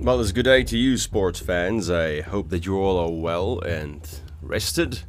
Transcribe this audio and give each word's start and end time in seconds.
Well, 0.00 0.20
it's 0.20 0.30
a 0.30 0.32
good 0.32 0.44
day 0.44 0.62
to 0.62 0.78
you, 0.78 0.96
sports 0.96 1.40
fans. 1.40 1.90
I 1.90 2.20
hope 2.20 2.50
that 2.50 2.64
you 2.64 2.78
all 2.78 2.98
are 2.98 3.10
well 3.10 3.58
and 3.60 4.08
rested 4.40 5.00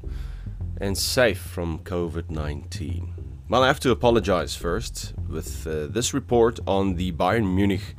and 0.82 0.98
safe 0.98 1.40
from 1.40 1.80
COVID 1.80 2.32
19. 2.32 3.14
Well, 3.50 3.64
I 3.64 3.68
have 3.68 3.80
to 3.82 3.92
apologize 3.92 4.56
first 4.56 5.14
with 5.28 5.68
uh, 5.68 5.86
this 5.88 6.12
report 6.12 6.60
on 6.66 6.96
the 6.96 7.12
Bayern 7.12 7.54
Munich 7.54 7.96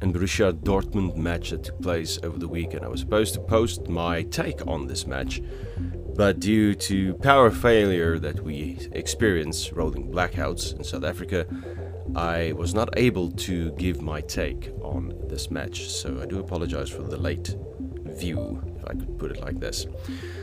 and 0.00 0.12
Borussia 0.12 0.52
Dortmund 0.52 1.16
match 1.16 1.50
that 1.50 1.64
took 1.64 1.80
place 1.80 2.18
over 2.24 2.36
the 2.36 2.48
weekend. 2.48 2.84
I 2.84 2.88
was 2.88 3.00
supposed 3.00 3.34
to 3.34 3.40
post 3.40 3.88
my 3.88 4.22
take 4.22 4.66
on 4.66 4.88
this 4.88 5.06
match, 5.06 5.40
but 6.16 6.40
due 6.40 6.74
to 6.74 7.14
power 7.14 7.52
failure 7.52 8.18
that 8.18 8.40
we 8.40 8.88
experience 8.90 9.72
rolling 9.72 10.10
blackouts 10.10 10.76
in 10.76 10.82
South 10.82 11.04
Africa, 11.04 11.46
I 12.16 12.52
was 12.52 12.74
not 12.74 12.90
able 12.96 13.30
to 13.30 13.72
give 13.72 14.00
my 14.00 14.20
take 14.20 14.70
on 14.82 15.12
this 15.28 15.50
match, 15.50 15.88
so 15.90 16.20
I 16.22 16.26
do 16.26 16.38
apologize 16.38 16.88
for 16.88 17.02
the 17.02 17.16
late 17.16 17.56
view, 18.04 18.62
if 18.76 18.84
I 18.84 18.94
could 18.94 19.18
put 19.18 19.32
it 19.32 19.40
like 19.40 19.58
this. 19.58 19.86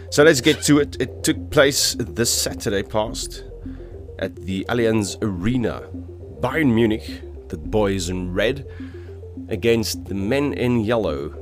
So 0.09 0.23
let's 0.23 0.41
get 0.41 0.62
to 0.63 0.79
it. 0.79 0.98
It 0.99 1.23
took 1.23 1.49
place 1.49 1.95
this 1.98 2.29
Saturday 2.29 2.84
past 2.84 3.45
at 4.20 4.35
the 4.35 4.65
Allianz 4.67 5.17
Arena. 5.21 5.84
Bayern 6.41 6.73
Munich, 6.73 7.21
the 7.49 7.57
boys 7.57 8.09
in 8.09 8.34
red, 8.34 8.67
against 9.48 10.05
the 10.05 10.15
men 10.15 10.53
in 10.53 10.81
yellow 10.81 11.34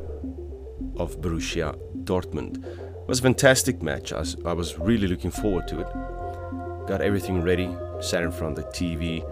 of 0.98 1.22
Borussia 1.22 1.76
Dortmund. 2.04 2.64
It 2.66 3.08
was 3.08 3.20
a 3.20 3.23
fantastic 3.23 3.82
match. 3.82 4.14
I 4.14 4.54
was, 4.54 4.78
really 4.78 5.08
looking 5.08 5.32
forward 5.32 5.68
to 5.70 5.80
it. 5.80 5.88
Got 6.88 7.02
everything 7.02 7.42
ready, 7.42 7.76
sat 8.02 8.23
in 8.23 8.32
front 8.32 8.59
of 8.59 8.66
the 8.66 8.72
TV, 8.72 9.23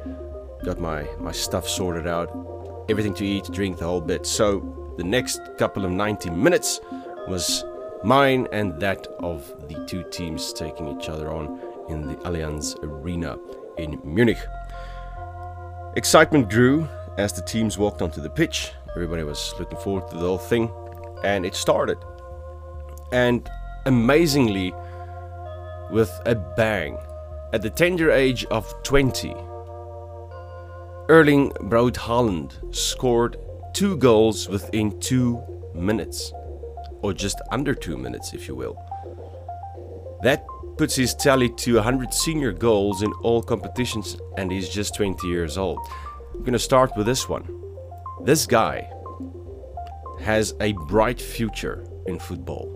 got 0.63 0.79
my, 0.79 1.07
my 1.19 1.31
stuff 1.31 1.67
sorted 1.67 2.07
out, 2.07 2.85
everything 2.89 3.13
to 3.15 3.25
eat, 3.25 3.45
drink, 3.51 3.77
the 3.77 3.85
whole 3.85 4.01
bit. 4.01 4.25
So 4.25 4.93
the 4.97 5.03
next 5.03 5.39
couple 5.57 5.85
of 5.85 5.91
90 5.91 6.29
minutes 6.31 6.81
was 7.27 7.63
mine 8.03 8.47
and 8.51 8.79
that 8.79 9.07
of 9.19 9.47
the 9.67 9.85
two 9.85 10.03
teams 10.09 10.53
taking 10.53 10.87
each 10.87 11.09
other 11.09 11.31
on 11.31 11.59
in 11.89 12.07
the 12.07 12.15
Allianz 12.17 12.81
Arena 12.83 13.37
in 13.77 13.99
Munich. 14.03 14.39
Excitement 15.95 16.49
grew 16.49 16.87
as 17.17 17.33
the 17.33 17.41
teams 17.41 17.77
walked 17.77 18.01
onto 18.01 18.21
the 18.21 18.29
pitch. 18.29 18.71
Everybody 18.95 19.23
was 19.23 19.53
looking 19.59 19.77
forward 19.79 20.07
to 20.09 20.15
the 20.15 20.21
whole 20.21 20.37
thing, 20.37 20.71
and 21.23 21.45
it 21.45 21.55
started. 21.55 21.97
And 23.11 23.49
amazingly, 23.85 24.73
with 25.91 26.11
a 26.25 26.35
bang, 26.35 26.97
at 27.53 27.61
the 27.61 27.69
tender 27.69 28.11
age 28.11 28.45
of 28.45 28.73
20, 28.83 29.33
Erling 31.09 31.53
Braut 31.61 31.93
Haaland 31.93 32.75
scored 32.75 33.37
two 33.73 33.95
goals 33.95 34.49
within 34.49 34.99
two 34.99 35.41
minutes, 35.73 36.33
or 37.01 37.13
just 37.13 37.39
under 37.49 37.73
two 37.73 37.95
minutes, 37.95 38.33
if 38.33 38.45
you 38.45 38.55
will. 38.55 38.77
That 40.23 40.45
puts 40.77 40.95
his 40.95 41.15
tally 41.15 41.49
to 41.49 41.75
100 41.75 42.13
senior 42.13 42.51
goals 42.51 43.03
in 43.03 43.13
all 43.23 43.41
competitions, 43.41 44.17
and 44.37 44.51
he's 44.51 44.67
just 44.67 44.95
20 44.95 45.25
years 45.29 45.57
old. 45.57 45.79
I'm 46.33 46.43
gonna 46.43 46.59
start 46.59 46.91
with 46.97 47.05
this 47.05 47.29
one. 47.29 47.47
This 48.25 48.45
guy 48.45 48.91
has 50.19 50.55
a 50.59 50.73
bright 50.73 51.21
future 51.21 51.87
in 52.07 52.19
football. 52.19 52.67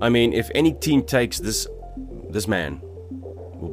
I 0.00 0.08
mean, 0.08 0.32
if 0.32 0.50
any 0.52 0.72
team 0.72 1.04
takes 1.04 1.38
this 1.38 1.68
this 2.30 2.48
man, 2.48 2.80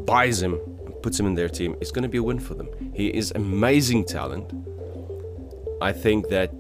buys 0.06 0.44
him 0.44 0.60
and 0.86 1.02
puts 1.02 1.20
him 1.20 1.26
in 1.26 1.34
their 1.34 1.50
team, 1.50 1.76
it's 1.82 1.92
to 1.92 2.08
be 2.08 2.20
a 2.20 2.24
win 2.24 2.40
for 2.40 2.54
them. 2.54 2.70
He 2.96 3.08
is 3.08 3.34
amazing 3.36 4.06
talent. 4.06 4.54
I 5.82 5.92
think 5.92 6.30
that 6.30 6.54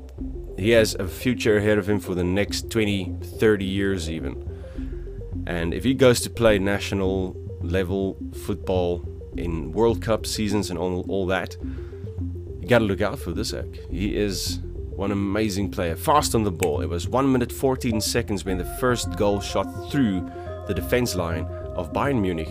he 0.57 0.71
has 0.71 0.93
a 0.95 1.07
future 1.07 1.57
ahead 1.57 1.77
of 1.77 1.87
him 1.87 2.01
for 2.01 2.13
the 2.13 2.25
next 2.25 2.69
20, 2.69 3.15
30 3.39 3.63
years 3.63 4.09
even. 4.09 4.45
And 5.47 5.73
if 5.73 5.85
he 5.85 5.93
goes 5.93 6.19
to 6.21 6.29
play 6.29 6.59
national 6.59 7.37
level 7.61 8.17
football 8.45 9.07
in 9.37 9.71
World 9.71 10.01
Cup 10.01 10.25
seasons 10.25 10.69
and 10.69 10.77
all, 10.77 11.05
all 11.07 11.25
that, 11.27 11.55
you 12.59 12.67
got 12.67 12.79
to 12.79 12.85
look 12.85 12.99
out 12.99 13.17
for 13.17 13.31
this 13.31 13.53
egg. 13.53 13.79
He 13.89 14.17
is 14.17 14.59
one 14.89 15.11
amazing 15.11 15.71
player, 15.71 15.95
fast 15.95 16.35
on 16.35 16.43
the 16.43 16.51
ball. 16.51 16.81
It 16.81 16.89
was 16.89 17.07
1 17.07 17.31
minute 17.31 17.51
14 17.51 18.01
seconds 18.01 18.43
when 18.43 18.57
the 18.57 18.65
first 18.81 19.15
goal 19.15 19.39
shot 19.39 19.89
through 19.89 20.29
the 20.67 20.73
defense 20.73 21.15
line 21.15 21.45
of 21.75 21.93
Bayern 21.93 22.19
Munich 22.19 22.49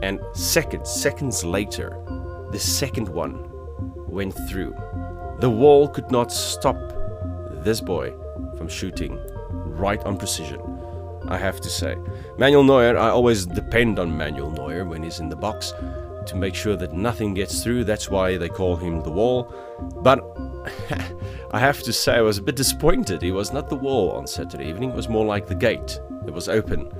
and 0.00 0.20
seconds, 0.32 0.88
seconds 0.90 1.44
later, 1.44 1.96
the 2.50 2.58
second 2.58 3.08
one 3.08 3.48
went 4.08 4.34
through. 4.48 4.74
The 5.40 5.50
wall 5.50 5.88
could 5.88 6.10
not 6.10 6.32
stop 6.32 6.78
this 7.64 7.80
boy 7.80 8.12
from 8.56 8.68
shooting 8.68 9.18
right 9.50 10.02
on 10.04 10.16
precision. 10.16 10.60
I 11.28 11.36
have 11.36 11.60
to 11.60 11.70
say. 11.70 11.96
Manuel 12.38 12.64
Neuer, 12.64 12.98
I 12.98 13.10
always 13.10 13.46
depend 13.46 13.98
on 13.98 14.16
Manuel 14.16 14.50
Neuer 14.50 14.84
when 14.84 15.02
he's 15.02 15.20
in 15.20 15.28
the 15.28 15.36
box 15.36 15.72
to 16.26 16.36
make 16.36 16.54
sure 16.54 16.76
that 16.76 16.92
nothing 16.92 17.34
gets 17.34 17.62
through. 17.62 17.84
That's 17.84 18.10
why 18.10 18.36
they 18.36 18.48
call 18.48 18.76
him 18.76 19.02
the 19.02 19.10
wall. 19.10 19.52
But 20.02 20.20
I 21.52 21.58
have 21.58 21.82
to 21.82 21.92
say, 21.92 22.14
I 22.14 22.20
was 22.20 22.38
a 22.38 22.42
bit 22.42 22.56
disappointed. 22.56 23.22
He 23.22 23.32
was 23.32 23.52
not 23.52 23.68
the 23.68 23.76
wall 23.76 24.12
on 24.12 24.26
Saturday 24.26 24.68
evening, 24.68 24.90
it 24.90 24.96
was 24.96 25.08
more 25.08 25.24
like 25.24 25.46
the 25.46 25.54
gate. 25.54 26.00
It 26.26 26.32
was 26.32 26.48
open. 26.48 26.90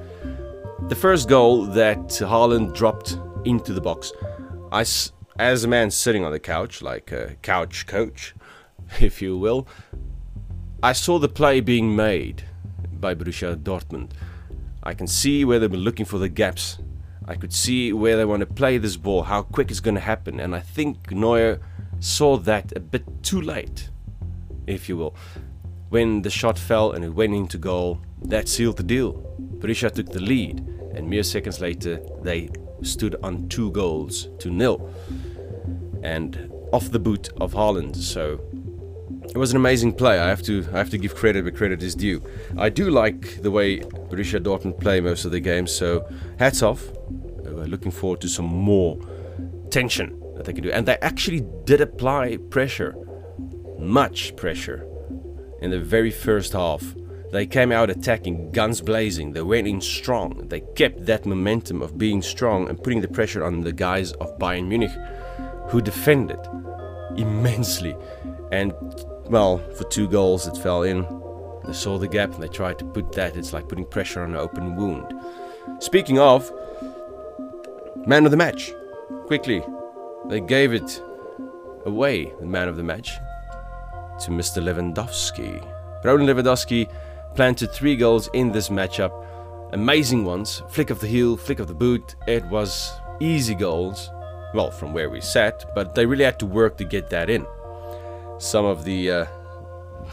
The 0.89 0.97
first 0.97 1.29
goal 1.29 1.67
that 1.67 2.09
Haaland 2.09 2.75
dropped 2.75 3.19
into 3.45 3.73
the 3.73 3.81
box, 3.81 4.13
I, 4.73 4.85
as 5.41 5.65
a 5.65 5.69
man 5.69 5.91
sitting 5.91 6.23
on 6.23 6.33
the 6.33 6.39
couch, 6.39 6.83
like 6.83 7.11
a 7.13 7.35
couch 7.41 7.87
coach, 7.87 8.35
if 9.01 9.23
you 9.23 9.39
will, 9.39 9.67
I 10.83 10.93
saw 10.93 11.19
the 11.19 11.31
play 11.31 11.61
being 11.61 11.97
made 11.97 12.45
by 12.93 13.15
Borussia 13.15 13.57
Dortmund. 13.57 14.11
I 14.83 14.93
can 14.93 15.07
see 15.07 15.47
where 15.47 15.59
they 15.59 15.67
were 15.67 15.79
looking 15.79 16.05
for 16.05 16.19
the 16.19 16.29
gaps. 16.29 16.79
I 17.27 17.37
could 17.37 17.55
see 17.55 17.91
where 17.91 18.19
they 18.19 18.27
want 18.27 18.41
to 18.41 18.47
play 18.47 18.77
this 18.77 18.99
ball, 18.99 19.23
how 19.23 19.43
quick 19.43 19.71
it's 19.71 19.81
going 19.81 19.95
to 19.95 20.01
happen, 20.01 20.41
and 20.41 20.55
I 20.55 20.61
think 20.61 21.11
Neuer 21.11 21.59
saw 22.01 22.37
that 22.37 22.77
a 22.77 22.81
bit 22.81 23.23
too 23.23 23.41
late, 23.41 23.89
if 24.67 24.91
you 24.91 24.99
will. 24.99 25.15
When 25.89 26.21
the 26.21 26.31
shot 26.31 26.59
fell 26.59 26.93
and 26.93 27.03
it 27.03 27.15
went 27.15 27.35
into 27.35 27.57
goal, 27.57 28.01
that 28.23 28.47
sealed 28.47 28.77
the 28.77 28.83
deal. 28.83 29.15
Borussia 29.59 29.91
took 29.91 30.11
the 30.11 30.21
lead 30.21 30.59
and 30.95 31.09
mere 31.09 31.23
seconds 31.23 31.61
later 31.61 32.03
they 32.23 32.51
stood 32.83 33.17
on 33.23 33.49
two 33.49 33.71
goals 33.73 34.29
to 34.39 34.51
nil 34.51 34.91
and 36.03 36.51
off 36.73 36.91
the 36.91 36.99
boot 36.99 37.29
of 37.41 37.53
Haaland. 37.53 37.97
So 37.97 38.41
it 39.29 39.37
was 39.37 39.51
an 39.51 39.57
amazing 39.57 39.93
play. 39.95 40.19
I 40.19 40.29
have 40.29 40.43
to 40.43 40.67
I 40.73 40.79
have 40.79 40.91
to 40.91 40.99
give 40.99 41.15
credit 41.15 41.45
where 41.45 41.53
credit 41.53 41.83
is 41.83 41.95
due. 41.95 42.23
I 42.59 42.69
do 42.69 42.91
like 42.91 43.43
the 43.43 43.51
way 43.51 43.81
Borussia 43.81 44.41
Dortmund 44.41 44.81
play 44.81 45.01
most 45.01 45.25
of 45.25 45.31
the 45.31 45.41
games. 45.41 45.73
So 45.73 46.09
hats 46.39 46.63
off. 46.63 46.89
Uh, 46.89 47.53
we're 47.53 47.65
looking 47.67 47.93
forward 47.93 48.21
to 48.23 48.29
some 48.29 48.47
more 48.47 48.99
tension 49.71 50.21
that 50.37 50.47
they 50.47 50.53
can 50.53 50.63
do, 50.63 50.73
and 50.73 50.87
they 50.87 50.97
actually 50.99 51.43
did 51.65 51.81
apply 51.81 52.39
pressure, 52.49 52.97
much 53.79 54.35
pressure, 54.37 54.87
in 55.61 55.71
the 55.71 55.81
very 55.81 56.11
first 56.11 56.53
half. 56.53 56.95
They 57.33 57.47
came 57.47 57.71
out 57.71 57.91
attacking, 57.91 58.51
guns 58.51 58.81
blazing. 58.81 59.33
They 59.33 59.43
went 59.43 59.69
in 59.69 59.81
strong. 59.81 60.49
They 60.49 60.61
kept 60.75 61.07
that 61.07 61.27
momentum 61.27 61.81
of 61.81 61.97
being 61.97 62.23
strong 62.23 62.69
and 62.69 62.83
putting 62.83 63.03
the 63.03 63.09
pressure 63.09 63.45
on 63.45 63.61
the 63.61 63.73
guys 63.73 64.13
of 64.15 64.37
Bayern 64.39 64.67
Munich, 64.67 64.91
who 65.71 65.81
defended 65.81 66.39
immensely. 67.17 67.97
And, 68.53 68.75
well, 69.27 69.59
for 69.77 69.85
two 69.85 70.09
goals 70.09 70.47
it 70.47 70.57
fell 70.57 70.83
in. 70.83 71.07
They 71.65 71.73
saw 71.73 71.99
the 71.99 72.09
gap 72.09 72.35
and 72.35 72.43
they 72.43 72.49
tried 72.49 72.79
to 72.81 72.85
put 72.85 73.13
that. 73.13 73.37
It's 73.37 73.53
like 73.53 73.69
putting 73.69 73.85
pressure 73.85 74.23
on 74.23 74.31
an 74.31 74.37
open 74.37 74.77
wound. 74.77 75.15
Speaking 75.79 76.19
of, 76.19 76.51
man 78.07 78.25
of 78.25 78.31
the 78.31 78.37
match. 78.37 78.73
Quickly, 79.27 79.63
they 80.29 80.41
gave 80.41 80.73
it 80.73 81.03
away, 81.85 82.33
the 82.41 82.47
man 82.47 82.69
of 82.69 82.77
the 82.77 82.83
match, 82.83 83.13
to 84.21 84.31
Mr. 84.31 84.63
Lewandowski. 84.63 85.65
Roland 86.05 86.29
Lewandowski 86.29 86.91
planted 87.35 87.71
three 87.73 87.95
goals 87.95 88.29
in 88.33 88.51
this 88.51 88.69
matchup. 88.69 89.13
Amazing 89.73 90.25
ones. 90.25 90.63
Flick 90.69 90.91
of 90.91 91.01
the 91.01 91.07
heel, 91.07 91.37
flick 91.37 91.61
of 91.61 91.69
the 91.69 91.75
boot. 91.75 92.17
It 92.27 92.45
was 92.47 92.93
easy 93.21 93.55
goals. 93.55 94.11
Well, 94.53 94.71
from 94.71 94.93
where 94.93 95.09
we 95.09 95.21
sat, 95.21 95.65
but 95.75 95.95
they 95.95 96.07
really 96.07 96.25
had 96.25 96.39
to 96.41 96.47
work 96.47 96.77
to 96.79 96.85
get 96.85 97.11
that 97.11 97.31
in. 97.31 97.47
Some 98.39 98.65
of 98.65 98.85
the 98.85 99.11
uh, 99.11 99.27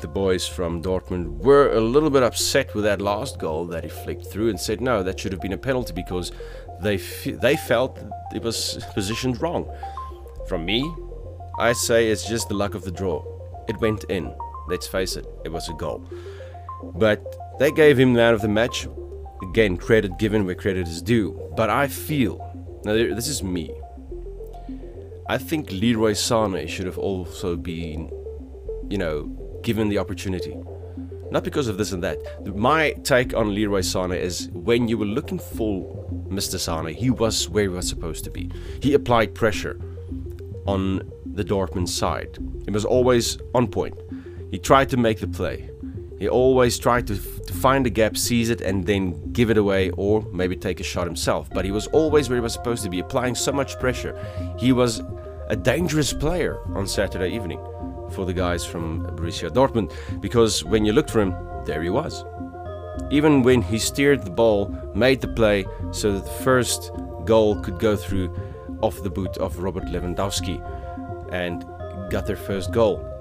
the 0.01 0.07
boys 0.07 0.47
from 0.47 0.83
Dortmund 0.83 1.37
were 1.37 1.73
a 1.73 1.81
little 1.81 2.09
bit 2.09 2.23
upset 2.23 2.75
with 2.75 2.83
that 2.83 3.01
last 3.01 3.39
goal 3.39 3.65
that 3.65 3.83
he 3.83 3.89
flicked 3.89 4.27
through 4.27 4.49
and 4.49 4.59
said 4.59 4.81
no, 4.81 5.01
that 5.03 5.19
should 5.19 5.31
have 5.31 5.41
been 5.41 5.53
a 5.53 5.57
penalty 5.57 5.93
because 5.93 6.31
they 6.81 6.97
they 6.97 7.55
felt 7.55 7.99
it 8.35 8.43
was 8.43 8.83
positioned 8.93 9.41
wrong. 9.41 9.67
From 10.47 10.65
me, 10.65 10.89
I 11.59 11.73
say 11.73 12.09
it's 12.09 12.27
just 12.27 12.49
the 12.49 12.55
luck 12.55 12.75
of 12.75 12.83
the 12.83 12.91
draw. 12.91 13.23
It 13.67 13.79
went 13.81 14.03
in. 14.05 14.33
Let's 14.67 14.87
face 14.87 15.15
it, 15.15 15.25
it 15.45 15.49
was 15.49 15.69
a 15.69 15.73
goal. 15.73 16.07
But 16.83 17.35
they 17.59 17.71
gave 17.71 17.97
him 17.97 18.13
the 18.13 18.19
man 18.19 18.33
of 18.33 18.41
the 18.41 18.47
match. 18.47 18.87
Again, 19.41 19.77
credit 19.77 20.17
given 20.17 20.45
where 20.45 20.55
credit 20.55 20.87
is 20.87 21.01
due. 21.01 21.51
But 21.55 21.69
I 21.69 21.87
feel, 21.87 22.37
now 22.85 22.93
this 22.93 23.27
is 23.27 23.41
me. 23.41 23.71
I 25.29 25.37
think 25.37 25.69
Leroy 25.71 26.13
Sané 26.13 26.69
should 26.69 26.85
have 26.85 26.97
also 26.97 27.57
been, 27.57 28.09
you 28.89 28.97
know, 28.97 29.23
given 29.61 29.89
the 29.89 29.97
opportunity. 29.97 30.57
Not 31.31 31.43
because 31.43 31.67
of 31.67 31.77
this 31.77 31.91
and 31.91 32.01
that. 32.01 32.17
My 32.55 32.91
take 33.03 33.33
on 33.33 33.53
Leroy 33.53 33.81
Sané 33.81 34.17
is 34.17 34.49
when 34.53 34.87
you 34.87 34.97
were 34.97 35.05
looking 35.05 35.37
for 35.37 36.05
Mr. 36.29 36.55
Sané, 36.55 36.95
he 36.95 37.09
was 37.09 37.49
where 37.49 37.63
he 37.63 37.67
was 37.67 37.89
supposed 37.89 38.23
to 38.23 38.31
be. 38.31 38.49
He 38.81 38.93
applied 38.93 39.35
pressure 39.35 39.77
on 40.65 41.11
the 41.25 41.43
Dortmund 41.43 41.89
side. 41.89 42.37
He 42.63 42.71
was 42.71 42.85
always 42.85 43.37
on 43.53 43.67
point. 43.67 43.95
He 44.49 44.57
tried 44.57 44.87
to 44.89 44.97
make 44.97 45.19
the 45.19 45.27
play. 45.27 45.69
He 46.19 46.27
always 46.27 46.79
tried 46.79 47.07
to, 47.07 47.15
to 47.15 47.53
find 47.53 47.85
a 47.85 47.89
gap, 47.89 48.17
seize 48.17 48.49
it, 48.49 48.61
and 48.61 48.85
then 48.85 49.31
give 49.31 49.49
it 49.49 49.57
away, 49.57 49.91
or 49.91 50.21
maybe 50.33 50.55
take 50.55 50.79
a 50.79 50.83
shot 50.83 51.05
himself. 51.05 51.49
But 51.53 51.65
he 51.65 51.71
was 51.71 51.87
always 51.87 52.29
where 52.29 52.37
he 52.37 52.41
was 52.41 52.53
supposed 52.53 52.83
to 52.83 52.89
be, 52.89 52.99
applying 52.99 53.35
so 53.35 53.51
much 53.51 53.79
pressure. 53.79 54.17
He 54.57 54.71
was 54.71 55.01
a 55.49 55.55
dangerous 55.55 56.13
player 56.13 56.59
on 56.75 56.87
Saturday 56.87 57.33
evening 57.33 57.59
for 58.11 58.25
the 58.25 58.33
guys 58.33 58.65
from 58.65 59.05
Borussia 59.15 59.49
Dortmund 59.49 59.93
because 60.21 60.63
when 60.63 60.85
you 60.85 60.93
looked 60.93 61.09
for 61.09 61.21
him, 61.21 61.35
there 61.65 61.81
he 61.81 61.89
was. 61.89 62.23
Even 63.11 63.43
when 63.43 63.61
he 63.61 63.77
steered 63.77 64.23
the 64.23 64.31
ball, 64.31 64.75
made 64.95 65.21
the 65.21 65.27
play 65.27 65.65
so 65.91 66.13
that 66.13 66.25
the 66.25 66.43
first 66.43 66.91
goal 67.25 67.61
could 67.61 67.79
go 67.79 67.95
through 67.95 68.33
off 68.81 69.01
the 69.03 69.09
boot 69.09 69.37
of 69.37 69.59
Robert 69.59 69.85
Lewandowski 69.85 70.61
and 71.31 71.65
got 72.09 72.25
their 72.25 72.35
first 72.35 72.71
goal. 72.71 73.16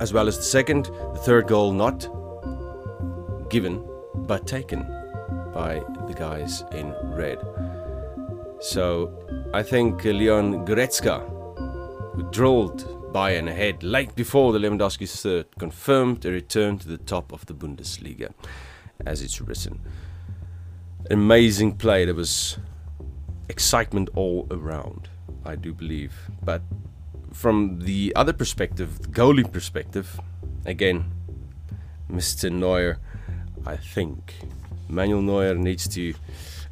As 0.00 0.12
well 0.12 0.28
as 0.28 0.36
the 0.36 0.42
second, 0.42 0.86
the 0.86 1.20
third 1.24 1.46
goal 1.46 1.72
not 1.72 2.08
given 3.48 3.84
but 4.14 4.46
taken 4.46 4.82
by 5.52 5.82
the 6.08 6.14
guys 6.16 6.64
in 6.72 6.94
red. 7.14 7.38
So 8.60 9.12
I 9.52 9.62
think 9.62 10.04
uh, 10.04 10.10
Leon 10.10 10.66
Goretzka, 10.66 11.20
who 12.14 12.22
drilled 12.30 13.12
Bayern 13.12 13.48
ahead 13.48 13.82
late 13.82 14.14
before 14.16 14.52
the 14.52 14.58
Lewandowski's 14.58 15.20
third, 15.22 15.46
confirmed 15.58 16.24
a 16.24 16.30
return 16.30 16.78
to 16.78 16.88
the 16.88 16.98
top 16.98 17.32
of 17.32 17.46
the 17.46 17.54
Bundesliga, 17.54 18.32
as 19.06 19.22
it's 19.22 19.40
written. 19.40 19.80
Amazing 21.10 21.76
play. 21.76 22.04
There 22.04 22.14
was 22.14 22.58
excitement 23.48 24.08
all 24.16 24.48
around, 24.50 25.08
I 25.44 25.54
do 25.54 25.72
believe. 25.72 26.14
But 26.42 26.62
from 27.34 27.80
the 27.80 28.12
other 28.16 28.32
perspective, 28.32 29.00
the 29.00 29.08
goalie 29.08 29.50
perspective, 29.50 30.20
again, 30.64 31.12
Mr. 32.10 32.50
Neuer, 32.50 32.98
I 33.66 33.76
think 33.76 34.34
Manuel 34.88 35.20
Neuer 35.20 35.54
needs 35.54 35.88
to 35.88 36.14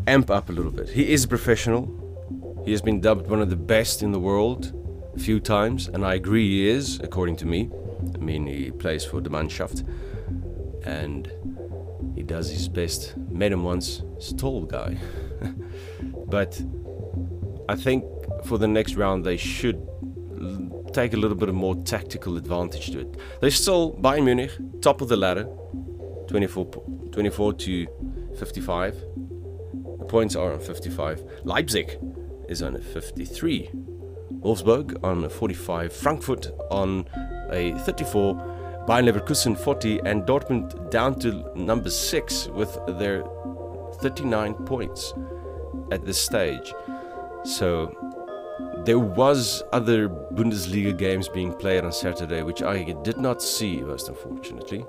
amp 0.06 0.31
up 0.31 0.49
a 0.49 0.53
little 0.53 0.70
bit. 0.70 0.91
He 0.91 1.12
is 1.12 1.25
a 1.25 1.29
professional. 1.29 2.62
He 2.64 2.70
has 2.70 2.81
been 2.81 3.00
dubbed 3.00 3.29
one 3.29 3.43
of 3.43 3.50
the 3.50 3.56
best 3.56 4.03
in 4.03 4.12
the 4.12 4.20
world 4.20 4.73
a 5.14 5.19
few 5.19 5.41
times, 5.41 5.88
and 5.88 6.06
I 6.06 6.14
agree 6.14 6.49
he 6.49 6.69
is, 6.69 7.00
according 7.00 7.37
to 7.37 7.47
me. 7.47 7.69
I 8.14 8.19
mean, 8.19 8.47
he 8.47 8.70
plays 8.70 9.05
for 9.05 9.20
the 9.20 9.31
Mannschaft, 9.31 9.87
and 10.85 11.31
he 12.14 12.23
does 12.23 12.50
his 12.50 12.69
best. 12.69 13.17
Met 13.17 13.53
him 13.53 13.64
once. 13.64 14.03
He's 14.17 14.32
a 14.32 14.37
tall 14.37 14.62
guy. 14.62 14.97
but 16.26 16.62
I 17.69 17.75
think 17.75 18.05
for 18.44 18.59
the 18.59 18.69
next 18.69 18.94
round 18.94 19.25
they 19.25 19.37
should 19.37 19.87
take 20.93 21.15
a 21.15 21.17
little 21.17 21.37
bit 21.37 21.49
of 21.49 21.55
more 21.55 21.77
tactical 21.77 22.37
advantage 22.37 22.91
to 22.91 23.00
it. 23.00 23.17
They're 23.41 23.50
still 23.50 23.94
Bayern 23.94 24.25
Munich, 24.25 24.50
top 24.81 25.00
of 25.00 25.09
the 25.09 25.17
ladder, 25.17 25.44
24, 26.29 26.67
24 27.12 27.53
to 27.55 27.87
55. 28.39 28.94
The 29.99 30.05
points 30.09 30.37
are 30.37 30.53
on 30.53 30.61
55. 30.61 31.23
Leipzig 31.44 31.99
is 32.49 32.62
on 32.62 32.77
a 32.77 32.81
53. 32.81 33.71
Wolfsburg 34.41 35.03
on 35.05 35.25
a 35.25 35.31
45. 35.31 35.93
Frankfurt 35.93 36.49
on 36.71 37.06
a 37.50 37.73
34. 37.81 38.35
Bayer 38.87 39.03
Leverkusen 39.03 39.56
40 39.56 40.00
and 40.00 40.23
Dortmund 40.25 40.91
down 40.91 41.19
to 41.21 41.45
number 41.55 41.88
6 41.91 42.49
with 42.49 42.77
their 42.99 43.25
39 44.00 44.55
points 44.55 45.15
at 45.93 46.05
this 46.05 46.19
stage. 46.19 46.75
So 47.45 48.12
there 48.84 48.99
was 48.99 49.62
other 49.73 50.08
Bundesliga 50.08 50.96
games 50.96 51.29
being 51.29 51.52
played 51.52 51.84
on 51.84 51.93
Saturday, 51.93 52.43
which 52.43 52.62
I 52.62 52.82
did 53.05 53.17
not 53.17 53.40
see, 53.40 53.81
most 53.81 54.08
unfortunately. 54.08 54.84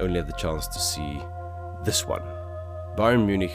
Only 0.00 0.16
had 0.16 0.26
the 0.26 0.32
chance 0.32 0.66
to 0.68 0.78
see 0.80 1.20
this 1.84 2.06
one: 2.06 2.22
Bayern 2.96 3.26
Munich 3.26 3.52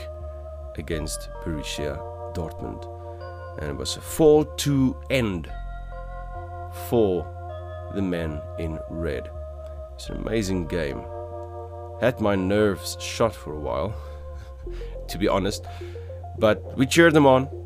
against 0.78 1.30
Borussia 1.44 1.98
Dortmund, 2.34 2.88
and 3.60 3.72
it 3.72 3.78
was 3.78 3.98
a 3.98 4.00
4-2 4.00 4.96
end 5.10 5.52
for 6.88 7.26
the 7.94 8.02
men 8.02 8.42
in 8.60 8.80
red. 8.90 9.30
It's 9.96 10.10
an 10.10 10.18
amazing 10.18 10.68
game. 10.68 11.02
Had 12.00 12.22
my 12.22 12.36
nerves 12.36 12.98
shot 13.02 13.34
for 13.34 13.54
a 13.54 13.60
while, 13.60 13.94
to 15.08 15.18
be 15.18 15.28
honest, 15.28 15.66
but 16.38 16.78
we 16.78 16.86
cheered 16.86 17.14
them 17.14 17.26
on 17.26 17.65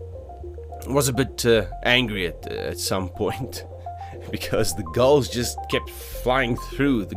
was 0.94 1.08
a 1.08 1.14
bit 1.14 1.46
uh, 1.46 1.66
angry 1.84 2.28
at 2.28 2.48
uh, 2.50 2.72
at 2.72 2.80
some 2.80 3.10
point 3.10 3.66
because 4.32 4.76
the 4.76 4.84
goals 4.94 5.30
just 5.30 5.58
kept 5.70 5.90
flying 5.90 6.56
through 6.56 7.06
the 7.06 7.16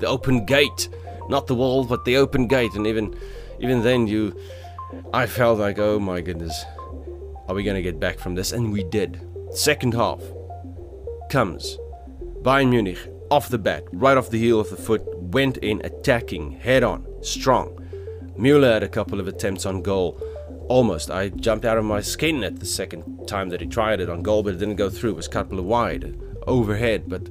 the 0.00 0.06
open 0.06 0.44
gate, 0.44 0.88
not 1.28 1.46
the 1.46 1.54
wall, 1.54 1.84
but 1.84 2.04
the 2.04 2.16
open 2.16 2.46
gate, 2.46 2.74
and 2.74 2.86
even 2.86 3.14
even 3.60 3.82
then 3.82 4.06
you, 4.06 4.38
I 5.12 5.26
felt 5.26 5.58
like 5.58 5.78
oh 5.78 5.98
my 5.98 6.20
goodness, 6.20 6.64
are 7.48 7.54
we 7.54 7.62
gonna 7.62 7.82
get 7.82 8.00
back 8.00 8.18
from 8.18 8.34
this? 8.34 8.52
And 8.52 8.72
we 8.72 8.84
did. 8.84 9.20
Second 9.52 9.94
half 9.94 10.20
comes 11.30 11.78
Bayern 12.42 12.70
Munich 12.70 12.98
off 13.30 13.48
the 13.48 13.58
bat, 13.58 13.84
right 13.92 14.16
off 14.16 14.30
the 14.30 14.38
heel 14.38 14.60
of 14.60 14.70
the 14.70 14.76
foot, 14.76 15.02
went 15.18 15.56
in 15.58 15.80
attacking 15.84 16.52
head 16.52 16.82
on, 16.82 17.06
strong. 17.22 17.80
Müller 18.38 18.74
had 18.74 18.82
a 18.82 18.88
couple 18.88 19.20
of 19.20 19.28
attempts 19.28 19.64
on 19.64 19.80
goal 19.80 20.20
Almost. 20.68 21.10
I 21.10 21.28
jumped 21.28 21.64
out 21.64 21.76
of 21.76 21.84
my 21.84 22.00
skin 22.00 22.42
at 22.42 22.58
the 22.58 22.66
second 22.66 23.28
time 23.28 23.50
that 23.50 23.60
he 23.60 23.66
tried 23.66 24.00
it 24.00 24.08
on 24.08 24.22
goal, 24.22 24.42
but 24.42 24.54
it 24.54 24.58
didn't 24.58 24.76
go 24.76 24.88
through. 24.88 25.10
It 25.10 25.16
was 25.16 25.28
of 25.28 25.64
wide, 25.64 26.18
overhead, 26.46 27.04
but 27.06 27.28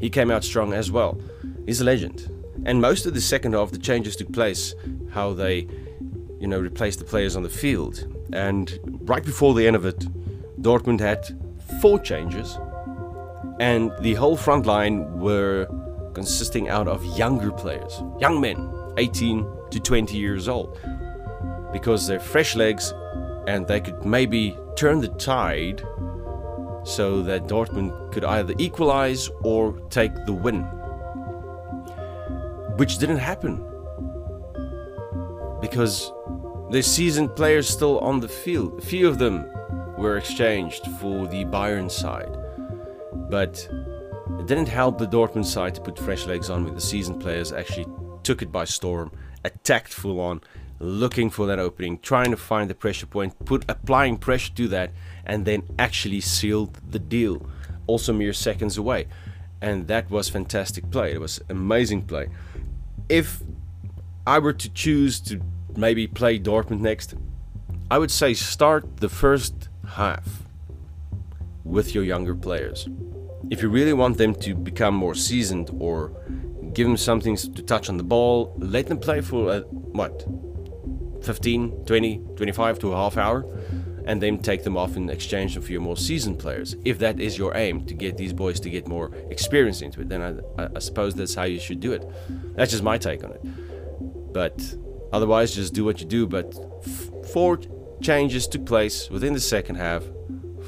he 0.00 0.08
came 0.08 0.30
out 0.30 0.42
strong 0.42 0.72
as 0.72 0.90
well. 0.90 1.20
He's 1.66 1.80
a 1.80 1.84
legend. 1.84 2.28
And 2.64 2.80
most 2.80 3.06
of 3.06 3.14
the 3.14 3.20
second 3.20 3.52
half, 3.54 3.72
the 3.72 3.78
changes 3.78 4.16
took 4.16 4.32
place, 4.32 4.74
how 5.10 5.32
they, 5.34 5.66
you 6.40 6.46
know, 6.46 6.58
replaced 6.58 6.98
the 6.98 7.04
players 7.04 7.36
on 7.36 7.42
the 7.42 7.50
field. 7.50 8.06
And 8.32 8.78
right 9.02 9.24
before 9.24 9.54
the 9.54 9.66
end 9.66 9.76
of 9.76 9.84
it, 9.84 9.98
Dortmund 10.62 11.00
had 11.00 11.26
four 11.80 11.98
changes, 11.98 12.58
and 13.60 13.92
the 14.00 14.14
whole 14.14 14.36
front 14.36 14.64
line 14.64 15.18
were 15.18 15.66
consisting 16.14 16.68
out 16.68 16.88
of 16.88 17.04
younger 17.18 17.50
players, 17.50 18.02
young 18.20 18.40
men, 18.40 18.72
18 18.96 19.46
to 19.70 19.80
20 19.80 20.16
years 20.16 20.48
old 20.48 20.78
because 21.72 22.06
they're 22.06 22.20
fresh 22.20 22.54
legs 22.54 22.92
and 23.46 23.66
they 23.66 23.80
could 23.80 24.04
maybe 24.04 24.56
turn 24.76 25.00
the 25.00 25.08
tide 25.08 25.82
so 26.84 27.22
that 27.22 27.46
Dortmund 27.46 28.12
could 28.12 28.24
either 28.24 28.54
equalize 28.58 29.30
or 29.42 29.72
take 29.90 30.14
the 30.26 30.32
win. 30.32 30.62
Which 32.76 32.98
didn't 32.98 33.18
happen 33.18 33.64
because 35.60 36.12
the 36.70 36.82
seasoned 36.82 37.36
players 37.36 37.68
still 37.68 38.00
on 38.00 38.20
the 38.20 38.28
field. 38.28 38.78
A 38.78 38.82
few 38.82 39.06
of 39.06 39.18
them 39.18 39.46
were 39.96 40.16
exchanged 40.16 40.86
for 40.98 41.26
the 41.26 41.44
Bayern 41.44 41.90
side, 41.90 42.36
but 43.30 43.68
it 44.40 44.46
didn't 44.46 44.68
help 44.68 44.98
the 44.98 45.06
Dortmund 45.06 45.46
side 45.46 45.74
to 45.76 45.80
put 45.80 45.98
fresh 45.98 46.26
legs 46.26 46.50
on 46.50 46.64
with 46.64 46.74
the 46.74 46.80
seasoned 46.80 47.20
players 47.20 47.52
actually 47.52 47.86
took 48.24 48.42
it 48.42 48.50
by 48.50 48.64
storm, 48.64 49.12
attacked 49.44 49.92
full 49.92 50.20
on, 50.20 50.40
looking 50.82 51.30
for 51.30 51.46
that 51.46 51.58
opening, 51.58 51.98
trying 51.98 52.30
to 52.32 52.36
find 52.36 52.68
the 52.68 52.74
pressure 52.74 53.06
point, 53.06 53.44
put 53.44 53.64
applying 53.68 54.18
pressure 54.18 54.52
to 54.54 54.68
that, 54.68 54.90
and 55.24 55.44
then 55.44 55.62
actually 55.78 56.20
sealed 56.20 56.78
the 56.90 56.98
deal. 56.98 57.46
Also 57.86 58.12
mere 58.12 58.32
seconds 58.32 58.76
away. 58.76 59.06
And 59.60 59.86
that 59.86 60.10
was 60.10 60.28
fantastic 60.28 60.90
play. 60.90 61.12
It 61.12 61.20
was 61.20 61.40
amazing 61.48 62.02
play. 62.02 62.28
If 63.08 63.42
I 64.26 64.40
were 64.40 64.52
to 64.52 64.68
choose 64.70 65.20
to 65.20 65.40
maybe 65.76 66.06
play 66.06 66.38
Dortmund 66.38 66.80
next, 66.80 67.14
I 67.90 67.98
would 67.98 68.10
say 68.10 68.34
start 68.34 68.96
the 68.96 69.08
first 69.08 69.68
half 69.86 70.42
with 71.64 71.94
your 71.94 72.02
younger 72.04 72.34
players. 72.34 72.88
If 73.50 73.62
you 73.62 73.68
really 73.68 73.92
want 73.92 74.18
them 74.18 74.34
to 74.36 74.54
become 74.54 74.94
more 74.94 75.14
seasoned 75.14 75.70
or 75.78 76.10
give 76.72 76.86
them 76.86 76.96
something 76.96 77.36
to 77.36 77.62
touch 77.62 77.88
on 77.88 77.98
the 77.98 78.02
ball, 78.02 78.54
let 78.58 78.86
them 78.86 78.98
play 78.98 79.20
for 79.20 79.52
a, 79.52 79.60
what 79.60 80.24
15, 81.22 81.84
20, 81.84 82.18
25 82.36 82.78
to 82.80 82.92
a 82.92 82.96
half 82.96 83.16
hour, 83.16 83.44
and 84.04 84.20
then 84.20 84.38
take 84.38 84.64
them 84.64 84.76
off 84.76 84.96
in 84.96 85.08
exchange 85.08 85.58
for 85.58 85.70
your 85.70 85.80
more 85.80 85.96
seasoned 85.96 86.38
players. 86.38 86.74
If 86.84 86.98
that 86.98 87.20
is 87.20 87.38
your 87.38 87.56
aim 87.56 87.84
to 87.86 87.94
get 87.94 88.16
these 88.16 88.32
boys 88.32 88.58
to 88.60 88.70
get 88.70 88.88
more 88.88 89.14
experience 89.30 89.80
into 89.80 90.00
it, 90.00 90.08
then 90.08 90.42
I, 90.58 90.68
I 90.74 90.78
suppose 90.80 91.14
that's 91.14 91.34
how 91.34 91.44
you 91.44 91.60
should 91.60 91.80
do 91.80 91.92
it. 91.92 92.08
That's 92.56 92.72
just 92.72 92.82
my 92.82 92.98
take 92.98 93.22
on 93.24 93.32
it. 93.32 93.40
But 94.32 94.74
otherwise, 95.12 95.54
just 95.54 95.74
do 95.74 95.84
what 95.84 96.00
you 96.00 96.06
do. 96.06 96.26
But 96.26 96.54
four 97.32 97.60
changes 98.00 98.48
took 98.48 98.66
place 98.66 99.08
within 99.10 99.32
the 99.32 99.40
second 99.40 99.76
half 99.76 100.02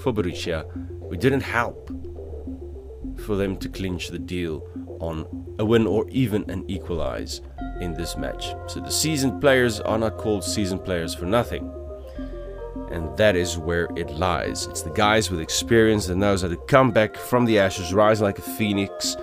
for 0.02 0.12
Borussia. 0.12 0.64
We 1.00 1.16
didn't 1.16 1.42
help 1.42 1.90
for 3.20 3.36
them 3.36 3.56
to 3.56 3.68
clinch 3.68 4.08
the 4.08 4.18
deal 4.18 4.66
on 5.00 5.56
a 5.58 5.64
win 5.64 5.86
or 5.86 6.08
even 6.10 6.48
an 6.50 6.64
equalize 6.68 7.40
in 7.80 7.94
this 7.94 8.16
match. 8.16 8.54
So 8.66 8.80
the 8.80 8.90
seasoned 8.90 9.40
players 9.40 9.80
are 9.80 9.98
not 9.98 10.16
called 10.18 10.44
seasoned 10.44 10.84
players 10.84 11.14
for 11.14 11.26
nothing. 11.26 11.72
And 12.90 13.16
that 13.16 13.34
is 13.34 13.58
where 13.58 13.88
it 13.96 14.10
lies. 14.10 14.66
It's 14.66 14.82
the 14.82 14.90
guys 14.90 15.30
with 15.30 15.40
experience 15.40 16.06
that 16.06 16.16
knows 16.16 16.42
how 16.42 16.48
to 16.48 16.56
come 16.56 16.90
back 16.90 17.16
from 17.16 17.44
the 17.44 17.58
ashes, 17.58 17.92
rise 17.92 18.20
like 18.20 18.38
a 18.38 18.42
phoenix, 18.42 19.16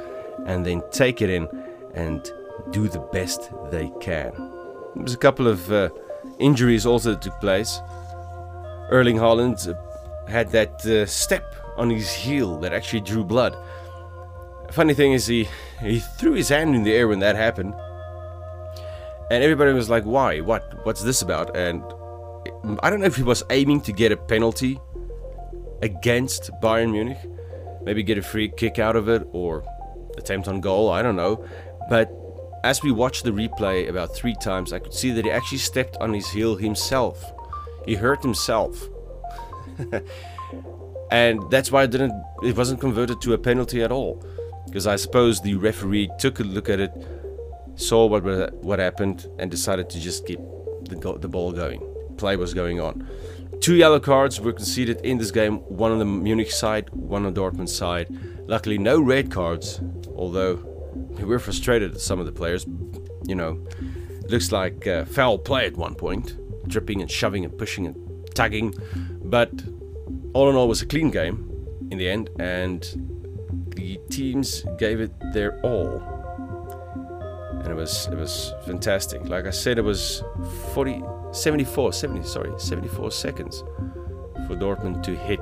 and 0.46 0.66
then 0.66 0.82
take 0.92 1.22
it 1.22 1.30
in 1.30 1.48
and 1.94 2.32
do 2.72 2.88
the 2.88 3.00
best 3.00 3.50
they 3.70 3.92
can. 4.00 4.32
There 4.96 5.04
was 5.04 5.14
a 5.14 5.18
couple 5.18 5.48
of 5.48 5.72
uh, 5.72 5.90
injuries 6.40 6.86
also 6.86 7.12
that 7.12 7.22
took 7.22 7.40
place. 7.40 7.80
Erling 8.90 9.18
Haaland 9.18 9.70
uh, 9.70 10.30
had 10.30 10.50
that 10.52 10.86
uh, 10.86 11.06
step 11.06 11.56
on 11.78 11.90
his 11.90 12.12
heel 12.12 12.60
that 12.60 12.74
actually 12.74 13.02
drew 13.02 13.24
blood. 13.24 13.56
Funny 14.72 14.94
thing 14.94 15.12
is, 15.12 15.28
he 15.28 15.50
he 15.82 16.00
threw 16.00 16.32
his 16.32 16.48
hand 16.48 16.76
in 16.76 16.84
the 16.84 16.94
air 16.94 17.08
when 17.08 17.20
that 17.20 17.36
happened, 17.36 17.74
and 19.30 19.44
everybody 19.44 19.74
was 19.74 19.90
like, 19.90 20.06
"Why? 20.06 20.40
What? 20.40 20.86
What's 20.86 21.04
this 21.04 21.22
about?" 21.22 21.58
And 21.58 21.84
I 22.82 22.90
don't 22.90 23.02
know 23.02 23.06
if 23.06 23.18
he 23.18 23.24
was 23.24 23.44
aiming 23.50 23.82
to 23.82 23.92
get 23.92 24.14
a 24.14 24.18
penalty 24.18 24.80
against 25.82 26.52
Bayern 26.62 26.92
Munich, 26.92 27.18
maybe 27.84 28.02
get 28.02 28.18
a 28.18 28.22
free 28.22 28.48
kick 28.48 28.80
out 28.80 28.96
of 28.96 29.10
it 29.10 29.28
or 29.34 29.66
attempt 30.18 30.48
on 30.48 30.62
goal. 30.62 30.90
I 30.90 31.02
don't 31.02 31.18
know, 31.18 31.46
but 31.90 32.10
as 32.64 32.82
we 32.82 32.94
watched 32.94 33.26
the 33.26 33.32
replay 33.32 33.90
about 33.90 34.16
three 34.16 34.36
times, 34.36 34.72
I 34.72 34.80
could 34.80 34.94
see 34.94 35.12
that 35.12 35.26
he 35.26 35.32
actually 35.32 35.58
stepped 35.58 35.98
on 35.98 36.14
his 36.14 36.30
heel 36.30 36.56
himself. 36.56 37.34
He 37.86 37.96
hurt 37.96 38.22
himself. 38.22 38.88
and 41.12 41.42
that's 41.52 41.74
why 41.74 41.84
it 41.84 41.92
didn't 41.92 42.14
it 42.44 42.56
wasn't 42.56 42.80
converted 42.80 43.20
to 43.22 43.34
a 43.34 43.38
penalty 43.38 43.82
at 43.82 43.92
all 43.92 44.24
because 44.72 44.88
I 44.88 44.96
suppose 44.96 45.42
the 45.42 45.56
referee 45.56 46.10
took 46.18 46.40
a 46.40 46.44
look 46.44 46.70
at 46.70 46.80
it, 46.80 46.94
saw 47.76 48.06
what 48.06 48.24
what 48.64 48.80
happened, 48.80 49.28
and 49.38 49.52
decided 49.52 49.90
to 49.90 50.00
just 50.00 50.26
keep 50.26 50.40
the 50.84 51.18
the 51.20 51.28
ball 51.28 51.52
going. 51.52 51.82
Play 52.16 52.38
was 52.38 52.54
going 52.54 52.80
on. 52.80 53.06
Two 53.60 53.76
yellow 53.76 54.00
cards 54.00 54.40
were 54.40 54.54
conceded 54.54 55.02
in 55.02 55.18
this 55.18 55.30
game, 55.30 55.58
one 55.68 55.92
on 55.92 56.00
the 56.00 56.06
Munich 56.06 56.52
side, 56.52 56.90
one 56.92 57.26
on 57.26 57.34
Dortmund 57.34 57.68
side. 57.68 58.08
Luckily, 58.48 58.78
no 58.78 59.02
red 59.02 59.30
cards, 59.30 59.82
although 60.16 60.56
we 61.18 61.26
were 61.26 61.38
frustrated 61.38 61.94
at 61.94 62.00
some 62.00 62.20
of 62.20 62.26
the 62.26 62.32
players. 62.32 62.66
You 63.26 63.36
know, 63.36 63.60
looks 64.30 64.54
like 64.54 64.88
uh, 64.88 65.04
foul 65.04 65.38
play 65.38 65.66
at 65.66 65.76
one 65.76 65.96
point, 65.96 66.38
dripping 66.70 67.02
and 67.02 67.12
shoving 67.12 67.44
and 67.44 67.58
pushing 67.58 67.88
and 67.88 68.30
tugging. 68.34 68.74
But 69.24 69.52
all 70.34 70.50
in 70.50 70.56
all, 70.56 70.70
was 70.70 70.82
a 70.82 70.86
clean 70.86 71.12
game 71.12 71.68
in 71.92 71.98
the 71.98 72.10
end, 72.10 72.30
and 72.40 73.21
the 73.76 74.00
teams 74.10 74.66
gave 74.78 75.02
it 75.02 75.12
their 75.34 75.60
all. 75.62 76.02
And 77.60 77.68
it 77.68 77.76
was 77.76 78.08
it 78.12 78.18
was 78.18 78.54
fantastic. 78.66 79.28
Like 79.28 79.46
I 79.46 79.52
said, 79.52 79.78
it 79.78 79.84
was 79.84 80.24
40, 80.74 81.04
74, 81.32 81.94
70, 81.94 82.24
sorry, 82.24 82.52
74 82.60 83.12
seconds 83.12 83.64
for 84.48 84.56
Dortmund 84.56 85.04
to 85.04 85.16
hit 85.16 85.40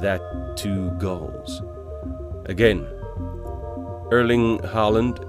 that 0.00 0.20
two 0.56 0.90
goals. 0.92 1.62
Again, 2.46 2.86
Erling 4.10 4.58
Haaland 4.60 5.24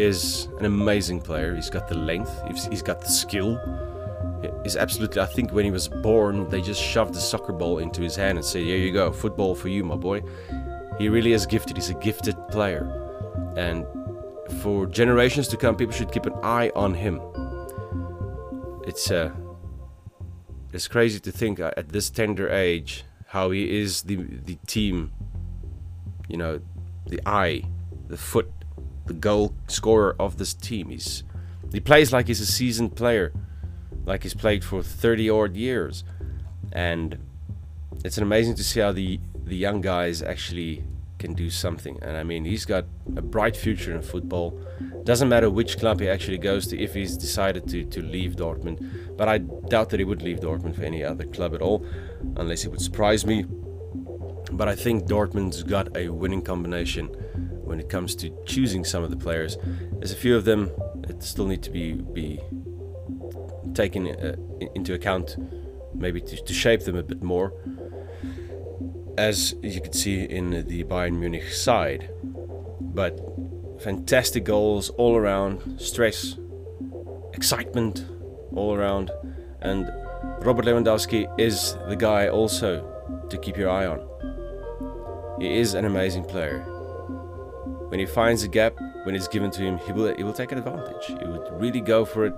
is 0.00 0.48
an 0.58 0.64
amazing 0.64 1.20
player. 1.20 1.54
He's 1.54 1.70
got 1.70 1.88
the 1.88 1.96
length, 1.96 2.42
he's 2.70 2.82
got 2.82 3.00
the 3.00 3.08
skill. 3.08 3.58
He's 4.62 4.76
absolutely, 4.76 5.22
I 5.22 5.26
think 5.26 5.52
when 5.52 5.64
he 5.64 5.70
was 5.70 5.88
born, 5.88 6.48
they 6.50 6.60
just 6.60 6.82
shoved 6.82 7.14
the 7.14 7.20
soccer 7.20 7.52
ball 7.52 7.78
into 7.78 8.02
his 8.02 8.16
hand 8.16 8.36
and 8.36 8.44
said, 8.44 8.62
Here 8.62 8.76
you 8.76 8.92
go, 8.92 9.12
football 9.12 9.54
for 9.54 9.68
you, 9.68 9.84
my 9.84 9.96
boy. 9.96 10.22
He 10.98 11.08
really 11.08 11.32
is 11.32 11.46
gifted. 11.46 11.76
He's 11.76 11.90
a 11.90 11.94
gifted 11.94 12.36
player. 12.48 12.84
And 13.56 13.86
for 14.62 14.86
generations 14.86 15.48
to 15.48 15.56
come, 15.56 15.76
people 15.76 15.94
should 15.94 16.12
keep 16.12 16.26
an 16.26 16.34
eye 16.42 16.70
on 16.74 16.94
him. 16.94 17.20
It's 18.86 19.10
uh, 19.10 19.32
it's 20.72 20.88
crazy 20.88 21.20
to 21.20 21.32
think 21.32 21.58
at 21.60 21.88
this 21.88 22.10
tender 22.10 22.48
age 22.48 23.04
how 23.28 23.50
he 23.50 23.78
is 23.78 24.02
the 24.02 24.16
the 24.16 24.56
team. 24.66 25.12
You 26.28 26.36
know, 26.36 26.60
the 27.06 27.20
eye, 27.26 27.62
the 28.08 28.16
foot, 28.16 28.50
the 29.06 29.14
goal 29.14 29.54
scorer 29.68 30.16
of 30.18 30.38
this 30.38 30.54
team. 30.54 30.90
He's 30.90 31.24
he 31.72 31.80
plays 31.80 32.12
like 32.12 32.28
he's 32.28 32.40
a 32.40 32.46
seasoned 32.46 32.96
player, 32.96 33.32
like 34.04 34.22
he's 34.22 34.34
played 34.34 34.64
for 34.64 34.82
30 34.82 35.30
odd 35.30 35.56
years, 35.56 36.04
and 36.72 37.18
it's 38.04 38.18
amazing 38.18 38.54
to 38.56 38.64
see 38.64 38.80
how 38.80 38.92
the 38.92 39.20
the 39.46 39.56
young 39.56 39.80
guys 39.80 40.22
actually 40.22 40.84
can 41.18 41.32
do 41.34 41.48
something. 41.48 41.98
And 42.02 42.16
I 42.16 42.24
mean, 42.24 42.44
he's 42.44 42.64
got 42.64 42.84
a 43.16 43.22
bright 43.22 43.56
future 43.56 43.94
in 43.94 44.02
football. 44.02 44.60
Doesn't 45.04 45.28
matter 45.28 45.48
which 45.48 45.78
club 45.78 46.00
he 46.00 46.08
actually 46.08 46.38
goes 46.38 46.66
to 46.68 46.78
if 46.78 46.94
he's 46.94 47.16
decided 47.16 47.68
to, 47.68 47.84
to 47.84 48.02
leave 48.02 48.36
Dortmund. 48.36 49.16
But 49.16 49.28
I 49.28 49.38
doubt 49.38 49.90
that 49.90 50.00
he 50.00 50.04
would 50.04 50.20
leave 50.20 50.40
Dortmund 50.40 50.76
for 50.76 50.82
any 50.82 51.02
other 51.04 51.24
club 51.24 51.54
at 51.54 51.62
all, 51.62 51.86
unless 52.36 52.64
it 52.64 52.70
would 52.70 52.80
surprise 52.80 53.24
me. 53.24 53.44
But 54.52 54.68
I 54.68 54.74
think 54.74 55.04
Dortmund's 55.04 55.62
got 55.62 55.96
a 55.96 56.08
winning 56.08 56.42
combination 56.42 57.06
when 57.64 57.80
it 57.80 57.88
comes 57.88 58.14
to 58.16 58.30
choosing 58.46 58.84
some 58.84 59.02
of 59.02 59.10
the 59.10 59.16
players. 59.16 59.56
There's 59.92 60.12
a 60.12 60.16
few 60.16 60.36
of 60.36 60.44
them 60.44 60.70
that 61.06 61.22
still 61.22 61.46
need 61.46 61.62
to 61.62 61.70
be, 61.70 61.92
be 61.94 62.40
taken 63.74 64.08
uh, 64.08 64.36
into 64.74 64.94
account, 64.94 65.36
maybe 65.94 66.20
to, 66.20 66.36
to 66.36 66.52
shape 66.52 66.82
them 66.82 66.96
a 66.96 67.02
bit 67.02 67.22
more 67.22 67.52
as 69.18 69.54
you 69.62 69.80
can 69.80 69.92
see 69.92 70.24
in 70.24 70.50
the 70.50 70.84
Bayern 70.84 71.18
Munich 71.18 71.50
side. 71.50 72.10
But 72.80 73.18
fantastic 73.80 74.44
goals 74.44 74.90
all 74.90 75.16
around, 75.16 75.80
stress, 75.80 76.36
excitement 77.32 78.06
all 78.54 78.74
around, 78.74 79.10
and 79.60 79.90
Robert 80.44 80.64
Lewandowski 80.64 81.28
is 81.38 81.76
the 81.88 81.96
guy 81.96 82.28
also 82.28 83.26
to 83.28 83.38
keep 83.38 83.56
your 83.56 83.70
eye 83.70 83.86
on. 83.86 84.00
He 85.40 85.58
is 85.58 85.74
an 85.74 85.84
amazing 85.84 86.24
player. 86.24 86.60
When 87.88 88.00
he 88.00 88.06
finds 88.06 88.42
a 88.42 88.48
gap, 88.48 88.74
when 89.04 89.14
it's 89.14 89.28
given 89.28 89.50
to 89.52 89.62
him, 89.62 89.78
he 89.78 89.92
will 89.92 90.14
he 90.16 90.22
will 90.22 90.32
take 90.32 90.52
advantage. 90.52 91.06
He 91.06 91.26
would 91.26 91.48
really 91.60 91.80
go 91.80 92.04
for 92.04 92.26
it, 92.26 92.34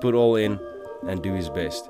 put 0.00 0.14
all 0.14 0.36
in, 0.36 0.60
and 1.06 1.22
do 1.22 1.32
his 1.32 1.48
best. 1.48 1.88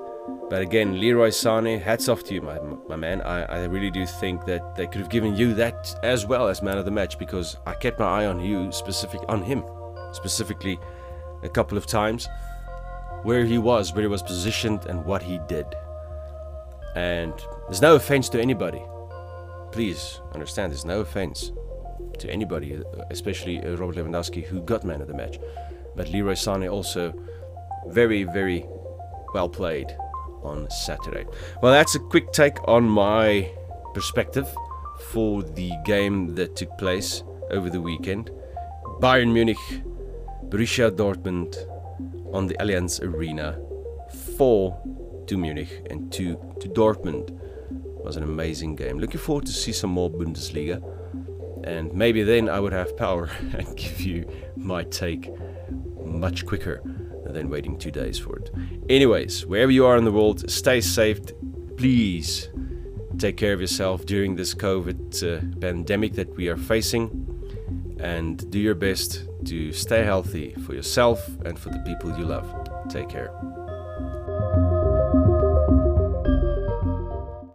But 0.49 0.61
again, 0.61 0.99
Leroy 0.99 1.29
Sané, 1.29 1.81
hats 1.81 2.07
off 2.07 2.23
to 2.25 2.33
you, 2.33 2.41
my, 2.41 2.59
my 2.87 2.95
man. 2.95 3.21
I, 3.21 3.43
I 3.43 3.63
really 3.65 3.89
do 3.89 4.05
think 4.05 4.45
that 4.45 4.75
they 4.75 4.85
could 4.85 5.01
have 5.01 5.09
given 5.09 5.35
you 5.35 5.53
that 5.55 5.99
as 6.03 6.25
well 6.25 6.47
as 6.47 6.61
man 6.61 6.77
of 6.77 6.85
the 6.85 6.91
match 6.91 7.17
because 7.17 7.57
I 7.65 7.73
kept 7.73 7.99
my 7.99 8.05
eye 8.05 8.25
on 8.25 8.39
you, 8.39 8.71
specific 8.71 9.21
on 9.27 9.41
him, 9.41 9.63
specifically 10.13 10.79
a 11.43 11.49
couple 11.49 11.77
of 11.77 11.87
times, 11.87 12.27
where 13.23 13.43
he 13.43 13.57
was, 13.57 13.93
where 13.93 14.03
he 14.03 14.07
was 14.07 14.21
positioned, 14.21 14.85
and 14.85 15.03
what 15.03 15.23
he 15.23 15.39
did. 15.47 15.65
And 16.95 17.33
there's 17.67 17.81
no 17.81 17.95
offense 17.95 18.29
to 18.29 18.41
anybody. 18.41 18.81
Please 19.71 20.21
understand, 20.33 20.71
there's 20.71 20.85
no 20.85 21.01
offense 21.01 21.51
to 22.19 22.29
anybody, 22.29 22.81
especially 23.09 23.59
uh, 23.59 23.75
Robert 23.75 23.95
Lewandowski, 23.95 24.43
who 24.43 24.61
got 24.61 24.83
man 24.83 25.01
of 25.01 25.07
the 25.07 25.13
match. 25.13 25.39
But 25.95 26.09
Leroy 26.09 26.33
Sané 26.33 26.71
also 26.71 27.13
very, 27.87 28.23
very 28.23 28.65
well 29.33 29.49
played 29.49 29.95
on 30.45 30.69
Saturday. 30.69 31.25
Well, 31.61 31.71
that's 31.71 31.95
a 31.95 31.99
quick 31.99 32.31
take 32.31 32.57
on 32.67 32.87
my 32.87 33.51
perspective 33.93 34.47
for 35.11 35.43
the 35.43 35.71
game 35.85 36.35
that 36.35 36.55
took 36.55 36.77
place 36.77 37.23
over 37.51 37.69
the 37.69 37.81
weekend. 37.81 38.31
Bayern 39.01 39.33
Munich, 39.33 39.57
Borussia 40.49 40.91
Dortmund 40.91 41.55
on 42.33 42.47
the 42.47 42.55
Allianz 42.55 43.01
Arena. 43.01 43.59
4 44.37 45.23
to 45.27 45.37
Munich 45.37 45.85
and 45.89 46.11
2 46.11 46.55
to 46.59 46.69
Dortmund. 46.69 47.29
It 47.29 48.05
was 48.05 48.17
an 48.17 48.23
amazing 48.23 48.75
game. 48.75 48.99
Looking 48.99 49.19
forward 49.19 49.45
to 49.45 49.51
see 49.51 49.71
some 49.71 49.89
more 49.89 50.09
Bundesliga. 50.09 50.83
And 51.63 51.93
maybe 51.93 52.21
then 52.23 52.47
I 52.47 52.59
would 52.59 52.73
have 52.73 52.95
power 52.95 53.29
and 53.57 53.75
give 53.75 54.01
you 54.01 54.29
my 54.55 54.83
take 54.83 55.31
much 56.05 56.45
quicker 56.45 56.81
than 57.35 57.49
waiting 57.49 57.77
two 57.77 57.91
days 57.91 58.17
for 58.17 58.37
it. 58.37 58.49
Anyways, 58.89 59.45
wherever 59.45 59.71
you 59.71 59.85
are 59.85 59.97
in 59.97 60.05
the 60.05 60.11
world, 60.11 60.49
stay 60.49 60.81
safe. 60.81 61.19
Please 61.77 62.49
take 63.17 63.37
care 63.37 63.53
of 63.53 63.61
yourself 63.61 64.05
during 64.05 64.35
this 64.35 64.53
COVID 64.53 64.99
uh, 65.23 65.59
pandemic 65.59 66.13
that 66.13 66.35
we 66.35 66.49
are 66.49 66.57
facing 66.57 67.05
and 67.99 68.49
do 68.51 68.59
your 68.59 68.75
best 68.75 69.27
to 69.45 69.71
stay 69.71 70.03
healthy 70.03 70.53
for 70.65 70.73
yourself 70.73 71.27
and 71.45 71.57
for 71.57 71.69
the 71.69 71.79
people 71.79 72.17
you 72.17 72.25
love. 72.25 72.47
Take 72.89 73.09
care. 73.09 73.54